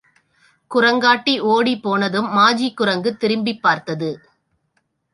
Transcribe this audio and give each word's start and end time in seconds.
குரங்காட்டி 0.71 1.35
ஓடிப்போனதும் 1.45 2.31
மாஜி 2.31 2.73
குரங்கு 2.73 3.17
திரும்பி 3.17 3.55
பார்த்தது. 3.57 4.11